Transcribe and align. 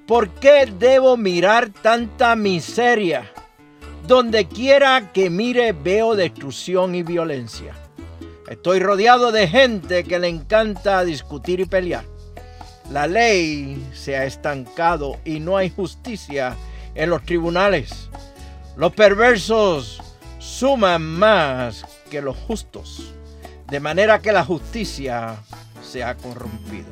¿Por 0.07 0.29
qué 0.31 0.67
debo 0.79 1.17
mirar 1.17 1.71
tanta 1.71 2.37
miseria? 2.37 3.31
Donde 4.07 4.47
quiera 4.47 5.13
que 5.13 5.31
mire 5.31 5.73
veo 5.73 6.15
destrucción 6.15 6.95
y 6.95 7.03
violencia. 7.03 7.75
Estoy 8.49 8.81
rodeado 8.81 9.33
de 9.33 9.49
gente 9.49 10.05
que 10.05 10.19
le 10.19 10.29
encanta 10.29 11.05
discutir 11.05 11.61
y 11.61 11.67
pelear. 11.67 12.05
La 12.91 13.07
ley 13.07 13.85
se 13.93 14.17
ha 14.17 14.25
estancado 14.25 15.19
y 15.25 15.39
no 15.39 15.57
hay 15.57 15.71
justicia 15.71 16.57
en 16.95 17.11
los 17.11 17.23
tribunales. 17.23 18.11
Los 18.77 18.93
perversos 18.93 20.01
suman 20.39 21.03
más 21.03 21.85
que 22.11 22.23
los 22.23 22.37
justos, 22.37 23.13
de 23.69 23.81
manera 23.81 24.21
que 24.21 24.33
la 24.33 24.45
justicia 24.45 25.37
se 25.83 26.03
ha 26.03 26.15
corrompido. 26.17 26.89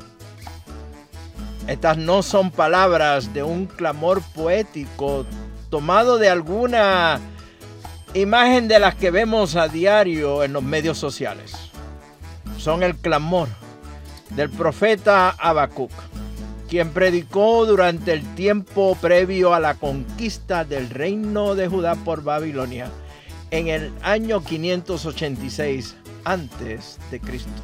Estas 1.67 1.97
no 1.97 2.23
son 2.23 2.51
palabras 2.51 3.33
de 3.33 3.43
un 3.43 3.65
clamor 3.65 4.21
poético 4.33 5.25
tomado 5.69 6.17
de 6.17 6.29
alguna 6.29 7.19
imagen 8.13 8.67
de 8.67 8.79
las 8.79 8.95
que 8.95 9.11
vemos 9.11 9.55
a 9.55 9.67
diario 9.67 10.43
en 10.43 10.53
los 10.53 10.63
medios 10.63 10.97
sociales. 10.97 11.53
Son 12.57 12.83
el 12.83 12.95
clamor 12.95 13.47
del 14.31 14.49
profeta 14.49 15.29
Habacuc 15.29 15.91
quien 16.69 16.91
predicó 16.91 17.65
durante 17.65 18.13
el 18.13 18.35
tiempo 18.35 18.95
previo 19.01 19.55
a 19.55 19.59
la 19.59 19.73
conquista 19.73 20.63
del 20.63 20.91
reino 20.91 21.55
de 21.55 21.67
Judá 21.67 21.95
por 21.95 22.23
Babilonia 22.23 22.91
en 23.49 23.67
el 23.69 23.91
año 24.03 24.43
586 24.43 25.95
antes 26.25 26.99
de 27.09 27.19
Cristo. 27.19 27.61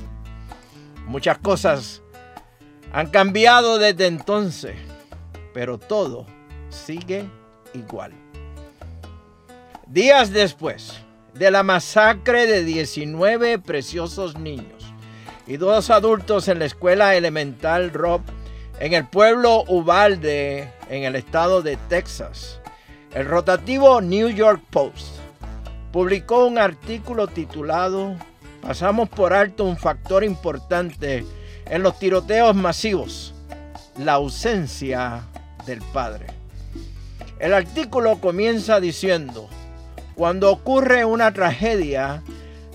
Muchas 1.06 1.38
cosas 1.38 2.02
han 2.92 3.08
cambiado 3.12 3.78
desde 3.78 4.08
entonces, 4.08 4.76
pero 5.54 5.78
todo 5.78 6.26
sigue 6.70 7.30
igual. 7.76 8.12
Días 9.86 10.32
después 10.32 10.98
de 11.36 11.52
la 11.52 11.62
masacre 11.62 12.48
de 12.48 12.64
19 12.64 13.60
preciosos 13.60 14.36
niños 14.40 14.84
y 15.46 15.58
dos 15.58 15.92
adultos 15.92 16.48
en 16.48 16.58
la 16.58 16.66
escuela 16.66 17.16
elemental 17.16 17.92
Rob 17.92 18.22
en 18.80 18.94
el 18.94 19.06
pueblo 19.06 19.64
Uvalde, 19.68 20.72
en 20.90 21.04
el 21.04 21.16
estado 21.16 21.62
de 21.62 21.78
Texas, 21.90 22.60
el 23.14 23.26
rotativo 23.26 24.02
New 24.02 24.30
York 24.30 24.62
Post 24.70 25.18
publicó 25.92 26.46
un 26.46 26.58
artículo 26.58 27.28
titulado 27.28 28.16
Pasamos 28.62 29.10
por 29.10 29.32
alto 29.32 29.64
un 29.64 29.78
factor 29.78 30.24
importante 30.24 31.24
en 31.68 31.84
los 31.84 32.00
tiroteos 32.00 32.56
masivos, 32.56 33.34
la 33.98 34.14
ausencia 34.14 35.22
del 35.68 35.82
padre. 35.94 36.26
El 37.38 37.54
artículo 37.54 38.20
comienza 38.20 38.80
diciendo, 38.80 39.48
cuando 40.16 40.52
ocurre 40.52 41.06
una 41.06 41.32
tragedia, 41.32 42.24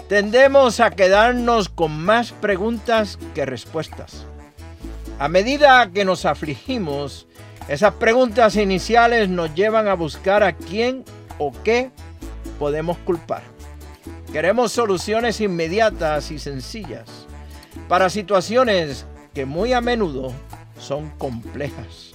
tendemos 0.09 0.79
a 0.79 0.91
quedarnos 0.91 1.69
con 1.69 1.91
más 1.91 2.33
preguntas 2.33 3.19
que 3.35 3.45
respuestas. 3.45 4.27
A 5.21 5.29
medida 5.29 5.91
que 5.93 6.07
nos 6.07 6.25
afligimos, 6.25 7.27
esas 7.69 7.93
preguntas 7.93 8.57
iniciales 8.57 9.29
nos 9.29 9.55
llevan 9.55 9.87
a 9.87 9.93
buscar 9.93 10.43
a 10.43 10.57
quién 10.57 11.05
o 11.37 11.53
qué 11.63 11.91
podemos 12.59 12.97
culpar. 13.05 13.43
Queremos 14.33 14.73
soluciones 14.73 15.43
inmediatas 15.43 16.31
y 16.31 16.39
sencillas 16.39 17.27
para 17.87 18.09
situaciones 18.09 19.05
que 19.35 19.45
muy 19.45 19.75
a 19.75 19.83
menudo 19.83 20.33
son 20.79 21.11
complejas. 21.19 22.13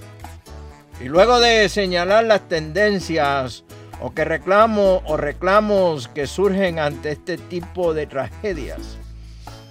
Y 1.00 1.04
luego 1.04 1.38
de 1.38 1.68
señalar 1.68 2.24
las 2.24 2.48
tendencias 2.48 3.62
o 4.00 4.14
que 4.14 4.24
reclamo 4.24 5.04
o 5.06 5.16
reclamos 5.16 6.08
que 6.08 6.26
surgen 6.26 6.80
ante 6.80 7.12
este 7.12 7.38
tipo 7.38 7.94
de 7.94 8.08
tragedias, 8.08 8.98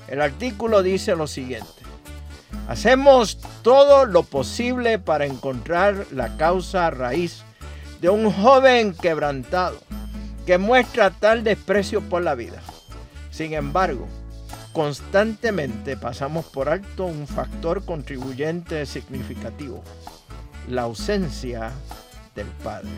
el 0.07 0.22
artículo 0.22 0.81
dice 0.81 1.18
lo 1.18 1.28
siguiente. 1.28 1.84
Hacemos 2.67 3.37
todo 3.61 4.05
lo 4.05 4.23
posible 4.23 4.97
para 4.97 5.25
encontrar 5.25 6.07
la 6.11 6.35
causa 6.37 6.89
raíz 6.89 7.43
de 8.01 8.09
un 8.09 8.31
joven 8.31 8.93
quebrantado 8.93 9.77
que 10.45 10.57
muestra 10.57 11.11
tal 11.11 11.43
desprecio 11.43 12.01
por 12.01 12.23
la 12.23 12.33
vida. 12.35 12.61
Sin 13.31 13.53
embargo, 13.53 14.07
constantemente 14.73 15.95
pasamos 15.95 16.45
por 16.45 16.69
alto 16.69 17.05
un 17.05 17.27
factor 17.27 17.85
contribuyente 17.85 18.85
significativo, 18.85 19.83
la 20.67 20.83
ausencia 20.83 21.71
del 22.35 22.47
Padre. 22.63 22.89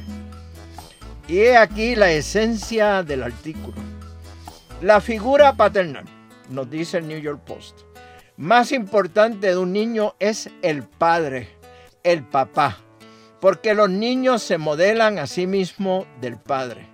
Y 1.27 1.39
he 1.39 1.57
aquí 1.57 1.95
la 1.95 2.11
esencia 2.11 3.03
del 3.03 3.23
artículo. 3.23 3.75
La 4.81 5.01
figura 5.01 5.53
paternal, 5.53 6.05
nos 6.49 6.69
dice 6.69 6.99
el 6.99 7.07
New 7.07 7.19
York 7.19 7.41
Post, 7.45 7.81
más 8.37 8.71
importante 8.71 9.47
de 9.47 9.57
un 9.57 9.73
niño 9.73 10.15
es 10.19 10.51
el 10.61 10.83
padre, 10.83 11.49
el 12.03 12.23
papá, 12.23 12.77
porque 13.41 13.73
los 13.73 13.89
niños 13.89 14.43
se 14.43 14.59
modelan 14.59 15.17
a 15.17 15.25
sí 15.25 15.47
mismos 15.47 16.05
del 16.21 16.37
padre. 16.37 16.87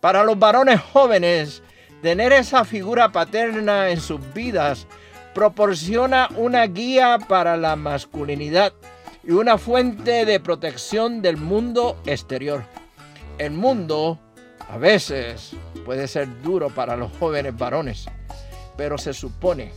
Para 0.00 0.24
los 0.24 0.38
varones 0.38 0.80
jóvenes, 0.80 1.62
tener 2.00 2.32
esa 2.32 2.64
figura 2.64 3.12
paterna 3.12 3.90
en 3.90 4.00
sus 4.00 4.20
vidas 4.32 4.86
proporciona 5.34 6.28
una 6.36 6.64
guía 6.64 7.18
para 7.28 7.58
la 7.58 7.76
masculinidad 7.76 8.72
y 9.22 9.32
una 9.32 9.58
fuente 9.58 10.24
de 10.24 10.40
protección 10.40 11.20
del 11.20 11.36
mundo 11.36 12.00
exterior. 12.06 12.64
El 13.36 13.52
mundo 13.52 14.18
a 14.66 14.78
veces 14.78 15.54
puede 15.84 16.08
ser 16.08 16.40
duro 16.40 16.70
para 16.70 16.96
los 16.96 17.12
jóvenes 17.18 17.54
varones, 17.54 18.06
pero 18.78 18.96
se 18.96 19.12
supone 19.12 19.72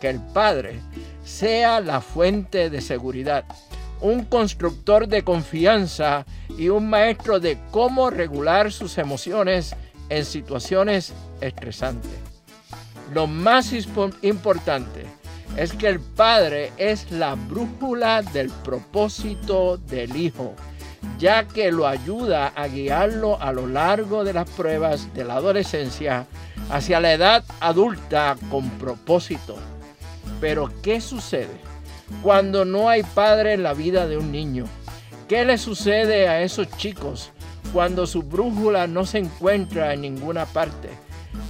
que 0.00 0.08
el 0.08 0.20
Padre 0.20 0.80
sea 1.24 1.80
la 1.80 2.00
fuente 2.00 2.70
de 2.70 2.80
seguridad, 2.80 3.44
un 4.00 4.24
constructor 4.24 5.08
de 5.08 5.22
confianza 5.22 6.26
y 6.56 6.68
un 6.68 6.88
maestro 6.88 7.40
de 7.40 7.58
cómo 7.70 8.10
regular 8.10 8.72
sus 8.72 8.98
emociones 8.98 9.74
en 10.08 10.24
situaciones 10.24 11.12
estresantes. 11.40 12.12
Lo 13.14 13.26
más 13.26 13.72
importante 14.22 15.06
es 15.56 15.72
que 15.72 15.88
el 15.88 16.00
Padre 16.00 16.72
es 16.76 17.10
la 17.10 17.34
brújula 17.34 18.22
del 18.22 18.50
propósito 18.50 19.78
del 19.78 20.16
Hijo, 20.16 20.54
ya 21.18 21.46
que 21.46 21.70
lo 21.70 21.86
ayuda 21.86 22.48
a 22.48 22.66
guiarlo 22.66 23.40
a 23.40 23.52
lo 23.52 23.66
largo 23.66 24.24
de 24.24 24.32
las 24.32 24.50
pruebas 24.50 25.12
de 25.14 25.24
la 25.24 25.36
adolescencia 25.36 26.26
hacia 26.70 27.00
la 27.00 27.12
edad 27.12 27.44
adulta 27.60 28.36
con 28.50 28.68
propósito. 28.70 29.56
Pero 30.40 30.70
¿qué 30.82 31.00
sucede 31.00 31.60
cuando 32.22 32.64
no 32.64 32.88
hay 32.88 33.02
padre 33.02 33.54
en 33.54 33.62
la 33.62 33.74
vida 33.74 34.06
de 34.06 34.16
un 34.16 34.30
niño? 34.30 34.66
¿Qué 35.28 35.44
le 35.44 35.58
sucede 35.58 36.28
a 36.28 36.42
esos 36.42 36.70
chicos 36.76 37.32
cuando 37.72 38.06
su 38.06 38.22
brújula 38.22 38.86
no 38.86 39.04
se 39.04 39.18
encuentra 39.18 39.92
en 39.92 40.02
ninguna 40.02 40.46
parte? 40.46 40.90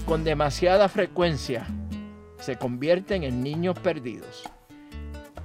Con 0.07 0.25
demasiada 0.25 0.89
frecuencia 0.89 1.67
se 2.39 2.57
convierten 2.57 3.25
en 3.25 3.43
niños 3.43 3.79
perdidos 3.79 4.45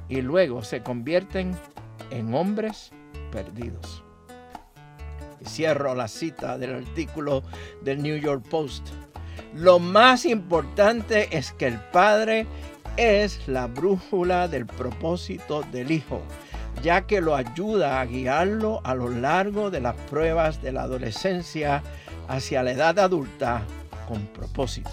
y 0.08 0.22
luego 0.22 0.62
se 0.62 0.82
convierten 0.82 1.58
en 2.12 2.34
hombres 2.36 2.92
perdidos. 3.32 4.04
Cierro 5.44 5.96
la 5.96 6.08
cita 6.08 6.58
del 6.58 6.76
artículo 6.76 7.44
del 7.82 8.04
New 8.04 8.18
York 8.18 8.46
Post. 8.50 8.90
Lo 9.56 9.80
más 9.80 10.26
importante 10.26 11.36
es 11.36 11.52
que 11.54 11.68
el 11.68 11.80
Padre 11.80 12.46
es 12.98 13.48
la 13.48 13.68
brújula 13.68 14.48
del 14.48 14.66
propósito 14.66 15.64
del 15.72 15.92
Hijo, 15.92 16.22
ya 16.84 17.02
que 17.02 17.22
lo 17.22 17.36
ayuda 17.36 18.00
a 18.02 18.06
guiarlo 18.06 18.82
a 18.84 18.96
lo 18.96 19.10
largo 19.10 19.72
de 19.72 19.82
las 19.82 19.96
pruebas 19.96 20.62
de 20.62 20.72
la 20.72 20.84
adolescencia 20.84 21.84
hacia 22.28 22.64
la 22.64 22.72
edad 22.72 23.00
adulta 23.00 23.64
con 24.08 24.26
propósito. 24.28 24.92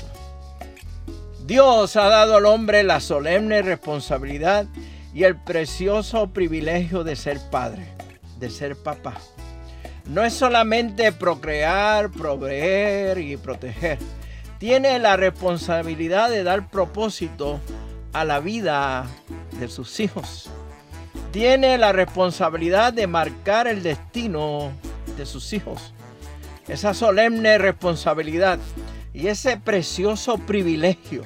Dios 1.44 1.96
ha 1.96 2.08
dado 2.08 2.36
al 2.36 2.46
hombre 2.46 2.82
la 2.82 3.00
solemne 3.00 3.62
responsabilidad 3.62 4.66
y 5.14 5.24
el 5.24 5.36
precioso 5.36 6.28
privilegio 6.28 7.04
de 7.04 7.16
ser 7.16 7.40
padre, 7.50 7.88
de 8.38 8.50
ser 8.50 8.76
papá. 8.76 9.14
No 10.04 10.24
es 10.24 10.34
solamente 10.34 11.12
procrear, 11.12 12.10
proveer 12.10 13.18
y 13.18 13.36
proteger. 13.36 13.98
Tiene 14.58 14.98
la 14.98 15.16
responsabilidad 15.16 16.30
de 16.30 16.42
dar 16.44 16.68
propósito 16.70 17.60
a 18.18 18.24
la 18.24 18.40
vida 18.40 19.06
de 19.60 19.68
sus 19.68 20.00
hijos. 20.00 20.50
Tiene 21.30 21.78
la 21.78 21.92
responsabilidad 21.92 22.92
de 22.92 23.06
marcar 23.06 23.68
el 23.68 23.84
destino 23.84 24.72
de 25.16 25.24
sus 25.24 25.52
hijos. 25.52 25.94
Esa 26.66 26.94
solemne 26.94 27.58
responsabilidad 27.58 28.58
y 29.14 29.28
ese 29.28 29.56
precioso 29.56 30.36
privilegio 30.36 31.22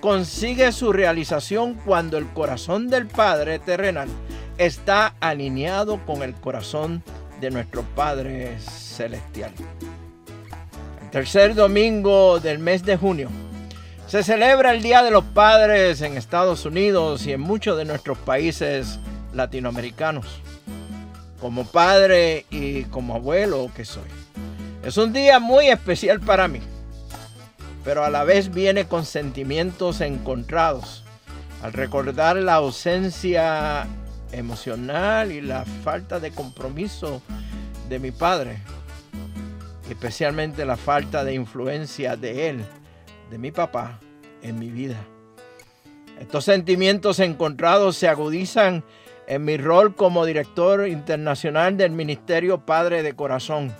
consigue 0.00 0.72
su 0.72 0.94
realización 0.94 1.74
cuando 1.84 2.16
el 2.16 2.26
corazón 2.28 2.88
del 2.88 3.06
Padre 3.08 3.58
terrenal 3.58 4.08
está 4.56 5.14
alineado 5.20 5.98
con 6.06 6.22
el 6.22 6.32
corazón 6.34 7.02
de 7.42 7.50
nuestro 7.50 7.82
Padre 7.94 8.58
celestial. 8.58 9.52
El 11.02 11.10
tercer 11.10 11.54
domingo 11.54 12.40
del 12.40 12.58
mes 12.58 12.82
de 12.84 12.96
junio 12.96 13.28
se 14.12 14.22
celebra 14.22 14.72
el 14.72 14.82
Día 14.82 15.02
de 15.02 15.10
los 15.10 15.24
Padres 15.24 16.02
en 16.02 16.18
Estados 16.18 16.66
Unidos 16.66 17.26
y 17.26 17.32
en 17.32 17.40
muchos 17.40 17.78
de 17.78 17.86
nuestros 17.86 18.18
países 18.18 18.98
latinoamericanos. 19.32 20.26
Como 21.40 21.64
padre 21.64 22.44
y 22.50 22.84
como 22.84 23.14
abuelo 23.14 23.70
que 23.74 23.86
soy. 23.86 24.04
Es 24.84 24.98
un 24.98 25.14
día 25.14 25.40
muy 25.40 25.68
especial 25.68 26.20
para 26.20 26.46
mí 26.46 26.60
pero 27.84 28.04
a 28.04 28.10
la 28.10 28.22
vez 28.22 28.52
viene 28.52 28.84
con 28.84 29.06
sentimientos 29.06 30.02
encontrados. 30.02 31.04
Al 31.62 31.72
recordar 31.72 32.36
la 32.36 32.56
ausencia 32.56 33.86
emocional 34.30 35.32
y 35.32 35.40
la 35.40 35.64
falta 35.64 36.20
de 36.20 36.32
compromiso 36.32 37.22
de 37.88 37.98
mi 37.98 38.10
padre, 38.10 38.58
especialmente 39.88 40.66
la 40.66 40.76
falta 40.76 41.24
de 41.24 41.32
influencia 41.32 42.14
de 42.14 42.50
él, 42.50 42.64
de 43.32 43.38
mi 43.38 43.50
papá, 43.50 43.98
en 44.42 44.60
mi 44.60 44.70
vida. 44.70 45.04
Estos 46.20 46.44
sentimientos 46.44 47.18
encontrados 47.18 47.96
se 47.96 48.06
agudizan 48.06 48.84
en 49.26 49.44
mi 49.44 49.56
rol 49.56 49.96
como 49.96 50.24
director 50.24 50.86
internacional 50.86 51.76
del 51.76 51.90
Ministerio 51.90 52.64
Padre 52.64 53.02
de 53.02 53.16
Corazón 53.16 53.74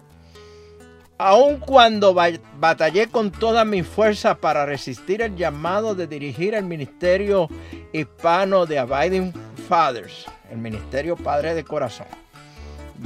Aun 1.25 1.61
cuando 1.61 2.17
batallé 2.59 3.07
con 3.07 3.31
toda 3.31 3.65
mi 3.65 3.85
fuerza 3.85 4.35
para 4.35 4.67
resistir 4.67 5.23
el 5.23 5.37
llamado 5.37 5.95
de 5.95 6.09
dirigir 6.09 6.53
el 6.55 6.65
ministerio 6.65 7.49
hispano 7.93 8.67
de 8.67 8.81
Abiding 8.81 9.33
Fathers, 9.69 10.27
el 10.51 10.59
ministerio 10.59 11.15
Padre 11.15 11.55
de 11.55 11.63
Corazón, 11.63 12.09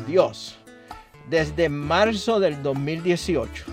Dios, 0.06 0.56
desde 1.28 1.68
marzo 1.68 2.40
del 2.40 2.62
2018, 2.62 3.64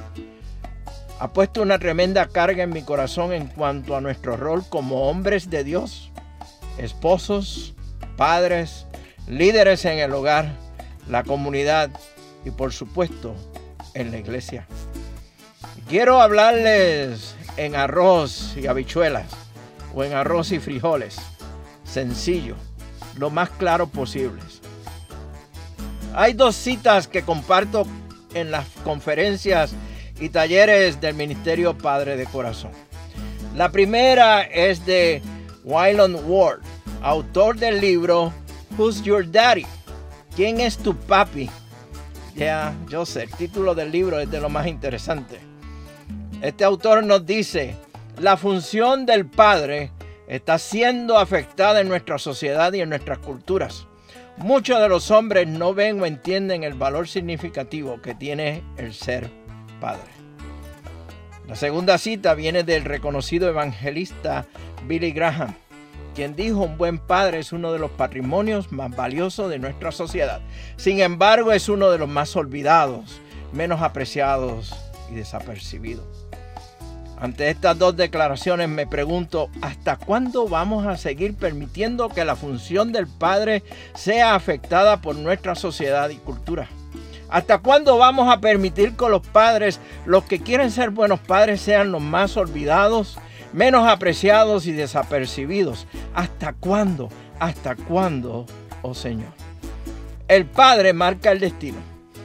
ha 1.23 1.29
puesto 1.29 1.61
una 1.61 1.79
tremenda 1.79 2.27
carga 2.27 2.63
en 2.63 2.71
mi 2.71 2.81
corazón 2.81 3.31
en 3.31 3.47
cuanto 3.47 3.95
a 3.95 4.01
nuestro 4.01 4.35
rol 4.35 4.65
como 4.67 5.07
hombres 5.07 5.49
de 5.49 5.63
Dios, 5.63 6.11
esposos, 6.77 7.75
padres, 8.17 8.87
líderes 9.25 9.85
en 9.85 9.99
el 9.99 10.11
hogar, 10.11 10.51
la 11.07 11.23
comunidad 11.23 11.91
y 12.43 12.51
por 12.51 12.73
supuesto 12.73 13.35
en 13.93 14.11
la 14.11 14.17
iglesia. 14.17 14.67
Quiero 15.87 16.21
hablarles 16.21 17.37
en 17.55 17.77
arroz 17.77 18.57
y 18.57 18.67
habichuelas 18.67 19.31
o 19.95 20.03
en 20.03 20.11
arroz 20.11 20.51
y 20.51 20.59
frijoles. 20.59 21.15
Sencillo, 21.85 22.57
lo 23.17 23.29
más 23.29 23.49
claro 23.49 23.87
posible. 23.87 24.41
Hay 26.15 26.33
dos 26.33 26.57
citas 26.57 27.07
que 27.07 27.23
comparto 27.23 27.87
en 28.33 28.51
las 28.51 28.67
conferencias 28.83 29.73
y 30.19 30.29
talleres 30.29 31.01
del 31.01 31.15
Ministerio 31.15 31.77
Padre 31.77 32.17
de 32.17 32.25
Corazón. 32.25 32.71
La 33.55 33.69
primera 33.69 34.41
es 34.41 34.85
de 34.85 35.21
Wyland 35.63 36.19
Ward, 36.25 36.61
autor 37.01 37.57
del 37.57 37.79
libro 37.79 38.33
Who's 38.77 39.03
Your 39.03 39.29
Daddy? 39.29 39.65
¿Quién 40.35 40.59
es 40.59 40.77
tu 40.77 40.95
papi? 40.95 41.49
Ya, 42.35 42.73
yo 42.89 43.05
sé, 43.05 43.23
el 43.23 43.29
título 43.31 43.75
del 43.75 43.91
libro 43.91 44.19
es 44.19 44.29
de 44.31 44.41
lo 44.41 44.49
más 44.49 44.65
interesante. 44.67 45.39
Este 46.41 46.63
autor 46.63 47.03
nos 47.03 47.25
dice, 47.25 47.75
la 48.19 48.37
función 48.37 49.05
del 49.05 49.27
padre 49.27 49.91
está 50.27 50.57
siendo 50.57 51.17
afectada 51.17 51.81
en 51.81 51.89
nuestra 51.89 52.17
sociedad 52.17 52.73
y 52.73 52.81
en 52.81 52.89
nuestras 52.89 53.19
culturas. 53.19 53.87
Muchos 54.37 54.81
de 54.81 54.89
los 54.89 55.11
hombres 55.11 55.47
no 55.47 55.75
ven 55.75 56.01
o 56.01 56.05
entienden 56.07 56.63
el 56.63 56.73
valor 56.73 57.07
significativo 57.07 58.01
que 58.01 58.15
tiene 58.15 58.63
el 58.77 58.93
ser 58.93 59.29
La 61.47 61.55
segunda 61.55 61.97
cita 61.97 62.33
viene 62.33 62.63
del 62.63 62.85
reconocido 62.85 63.49
evangelista 63.49 64.45
Billy 64.87 65.11
Graham 65.11 65.53
quien 66.13 66.35
dijo 66.35 66.59
un 66.59 66.77
buen 66.77 66.99
padre 66.99 67.39
es 67.39 67.51
uno 67.53 67.73
de 67.73 67.79
los 67.79 67.91
patrimonios 67.91 68.71
más 68.71 68.95
valiosos 68.95 69.49
de 69.49 69.59
nuestra 69.59 69.91
sociedad. 69.91 70.41
Sin 70.77 70.99
embargo, 70.99 71.51
es 71.51 71.69
uno 71.69 71.89
de 71.89 71.97
los 71.97 72.07
más 72.07 72.35
olvidados, 72.35 73.19
menos 73.51 73.81
apreciados 73.81 74.75
y 75.11 75.15
desapercibidos. 75.15 76.27
Ante 77.19 77.49
estas 77.49 77.79
dos 77.79 77.95
declaraciones 77.95 78.69
me 78.69 78.85
pregunto, 78.85 79.49
¿hasta 79.61 79.95
cuándo 79.95 80.47
vamos 80.47 80.85
a 80.85 80.97
seguir 80.97 81.35
permitiendo 81.35 82.09
que 82.09 82.25
la 82.25 82.35
función 82.35 82.91
del 82.91 83.07
padre 83.07 83.63
sea 83.95 84.35
afectada 84.35 85.01
por 85.01 85.15
nuestra 85.15 85.55
sociedad 85.55 86.09
y 86.09 86.17
cultura? 86.17 86.67
¿Hasta 87.33 87.57
cuándo 87.57 87.97
vamos 87.97 88.31
a 88.31 88.39
permitir 88.39 88.95
que 88.95 89.09
los 89.09 89.27
padres, 89.27 89.81
los 90.05 90.23
que 90.23 90.39
quieren 90.39 90.71
ser 90.71 90.91
buenos 90.91 91.19
padres, 91.19 91.59
sean 91.59 91.91
los 91.91 92.01
más 92.01 92.37
olvidados 92.37 93.17
menos 93.53 93.87
apreciados 93.87 94.65
y 94.65 94.71
desapercibidos. 94.73 95.87
¿Hasta 96.13 96.53
cuándo? 96.53 97.09
¿Hasta 97.39 97.75
cuándo, 97.75 98.45
oh 98.81 98.93
Señor? 98.93 99.31
El 100.27 100.45
Padre 100.45 100.93
marca 100.93 101.31
el 101.31 101.39
destino. 101.39 101.77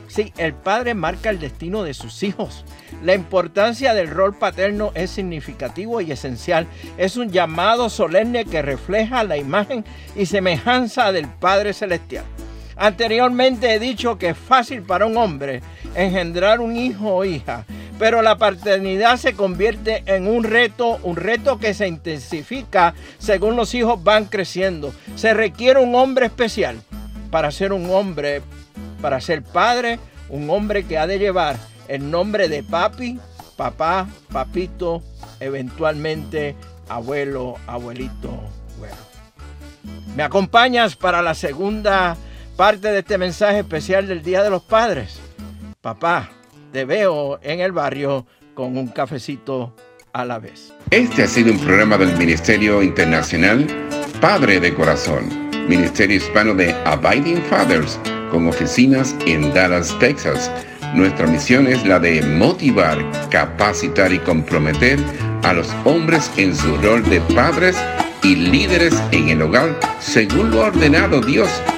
Sí, 0.08 0.32
el 0.38 0.54
Padre 0.54 0.94
marca 0.94 1.28
el 1.28 1.38
destino 1.38 1.82
de 1.82 1.92
sus 1.92 2.22
hijos. 2.22 2.64
La 3.02 3.14
importancia 3.14 3.92
del 3.92 4.08
rol 4.08 4.34
paterno 4.36 4.90
es 4.94 5.10
significativo 5.10 6.00
y 6.00 6.12
esencial. 6.12 6.66
Es 6.96 7.16
un 7.16 7.30
llamado 7.30 7.90
solemne 7.90 8.46
que 8.46 8.62
refleja 8.62 9.22
la 9.24 9.36
imagen 9.36 9.84
y 10.16 10.26
semejanza 10.26 11.12
del 11.12 11.28
Padre 11.28 11.74
Celestial. 11.74 12.24
Anteriormente 12.78 13.74
he 13.74 13.78
dicho 13.78 14.18
que 14.18 14.30
es 14.30 14.38
fácil 14.38 14.82
para 14.82 15.06
un 15.06 15.16
hombre 15.16 15.62
engendrar 15.94 16.60
un 16.60 16.76
hijo 16.76 17.16
o 17.16 17.24
hija, 17.24 17.64
pero 17.98 18.22
la 18.22 18.38
paternidad 18.38 19.16
se 19.16 19.34
convierte 19.34 20.04
en 20.06 20.28
un 20.28 20.44
reto, 20.44 20.98
un 21.02 21.16
reto 21.16 21.58
que 21.58 21.74
se 21.74 21.88
intensifica 21.88 22.94
según 23.18 23.56
los 23.56 23.74
hijos 23.74 24.02
van 24.02 24.26
creciendo. 24.26 24.94
Se 25.16 25.34
requiere 25.34 25.80
un 25.80 25.94
hombre 25.94 26.26
especial 26.26 26.80
para 27.30 27.50
ser 27.50 27.72
un 27.72 27.90
hombre, 27.90 28.42
para 29.02 29.20
ser 29.20 29.42
padre, 29.42 29.98
un 30.28 30.48
hombre 30.48 30.84
que 30.84 30.98
ha 30.98 31.06
de 31.06 31.18
llevar 31.18 31.56
el 31.88 32.10
nombre 32.10 32.48
de 32.48 32.62
papi 32.62 33.18
papá, 33.58 34.06
papito, 34.32 35.02
eventualmente 35.40 36.54
abuelo, 36.88 37.56
abuelito, 37.66 38.30
bueno. 38.78 38.96
¿Me 40.14 40.22
acompañas 40.22 40.94
para 40.94 41.22
la 41.22 41.34
segunda 41.34 42.16
parte 42.58 42.90
de 42.90 42.98
este 42.98 43.18
mensaje 43.18 43.60
especial 43.60 44.08
del 44.08 44.20
Día 44.20 44.42
de 44.42 44.50
los 44.50 44.64
Padres? 44.64 45.20
Papá, 45.80 46.28
te 46.72 46.84
veo 46.84 47.38
en 47.40 47.60
el 47.60 47.70
barrio 47.70 48.26
con 48.54 48.76
un 48.76 48.88
cafecito 48.88 49.76
a 50.12 50.24
la 50.24 50.40
vez. 50.40 50.72
Este 50.90 51.22
ha 51.22 51.28
sido 51.28 51.52
un 51.52 51.60
programa 51.60 51.96
del 51.96 52.16
Ministerio 52.16 52.82
Internacional 52.82 53.64
Padre 54.20 54.58
de 54.58 54.74
Corazón, 54.74 55.28
Ministerio 55.68 56.16
Hispano 56.16 56.52
de 56.52 56.72
Abiding 56.84 57.42
Fathers, 57.42 58.00
con 58.32 58.48
oficinas 58.48 59.14
en 59.24 59.54
Dallas, 59.54 59.96
Texas. 60.00 60.50
Nuestra 60.96 61.28
misión 61.28 61.68
es 61.68 61.86
la 61.86 62.00
de 62.00 62.22
motivar, 62.22 62.98
capacitar 63.30 64.12
y 64.12 64.18
comprometer 64.18 64.98
a 65.44 65.52
los 65.52 65.68
hombres 65.84 66.28
en 66.36 66.56
su 66.56 66.76
rol 66.78 67.08
de 67.08 67.20
padres 67.36 67.76
y 68.24 68.34
líderes 68.34 69.00
en 69.12 69.28
el 69.28 69.42
hogar 69.42 69.78
según 70.00 70.50
lo 70.50 70.62
ordenado 70.62 71.20
Dios, 71.20 71.48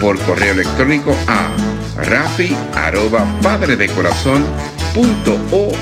Por 0.00 0.18
correo 0.20 0.52
electrónico 0.52 1.14
a 1.26 1.48
rafi 2.02 2.56
arroba 2.74 3.26
padre 3.42 3.76
de 3.76 3.88
corazón 3.88 4.46
.org. 4.94 5.74